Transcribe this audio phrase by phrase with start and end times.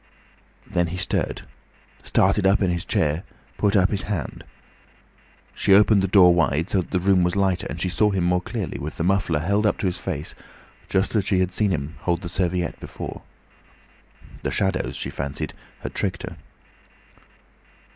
[0.65, 1.43] Then he stirred,
[2.01, 3.21] started up in his chair,
[3.59, 4.43] put up his hand.
[5.53, 8.23] She opened the door wide, so that the room was lighter, and she saw him
[8.23, 10.33] more clearly, with the muffler held up to his face
[10.89, 13.21] just as she had seen him hold the serviette before.
[14.41, 16.35] The shadows, she fancied, had tricked her.